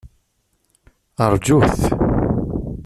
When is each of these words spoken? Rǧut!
Rǧut! 1.33 1.73